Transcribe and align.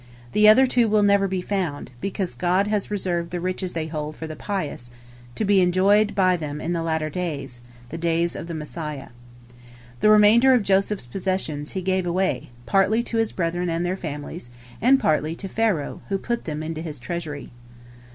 The 0.31 0.49
other 0.49 0.65
two 0.65 0.89
will 0.89 1.03
never 1.03 1.27
be 1.27 1.43
found, 1.43 1.91
because 2.01 2.33
God 2.33 2.65
has 2.65 2.89
reserved 2.89 3.29
the 3.29 3.39
riches 3.39 3.73
they 3.73 3.85
hold 3.85 4.15
for 4.15 4.25
the 4.25 4.35
pious, 4.35 4.89
to 5.35 5.45
be 5.45 5.61
enjoyed 5.61 6.15
by 6.15 6.35
them 6.35 6.59
in 6.59 6.73
the 6.73 6.81
latter 6.81 7.11
days, 7.11 7.59
the 7.89 7.99
days 7.99 8.35
of 8.35 8.47
the 8.47 8.55
Messiah. 8.55 9.09
The 9.99 10.09
remainder 10.09 10.55
of 10.55 10.63
Joseph's 10.63 11.05
possessions 11.05 11.73
he 11.73 11.83
gave 11.83 12.07
away, 12.07 12.49
partly 12.65 13.03
to 13.03 13.17
his 13.17 13.31
brethren 13.31 13.69
and 13.69 13.85
their 13.85 13.95
families, 13.95 14.49
and 14.81 14.99
partly 14.99 15.35
to 15.35 15.47
Pharaoh, 15.47 16.01
who 16.09 16.17
put 16.17 16.45
them 16.45 16.63
into 16.63 16.81
his 16.81 16.97
treasury. 16.97 17.51